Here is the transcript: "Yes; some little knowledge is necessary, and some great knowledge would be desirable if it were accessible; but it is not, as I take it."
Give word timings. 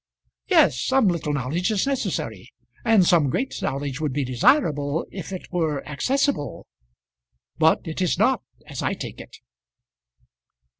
"Yes; 0.47 0.79
some 0.81 1.09
little 1.09 1.31
knowledge 1.31 1.69
is 1.69 1.85
necessary, 1.85 2.49
and 2.83 3.05
some 3.05 3.29
great 3.29 3.61
knowledge 3.61 4.01
would 4.01 4.13
be 4.13 4.25
desirable 4.25 5.05
if 5.11 5.31
it 5.31 5.51
were 5.51 5.87
accessible; 5.87 6.65
but 7.59 7.81
it 7.87 8.01
is 8.01 8.17
not, 8.17 8.41
as 8.65 8.81
I 8.81 8.93
take 8.95 9.21
it." 9.21 9.37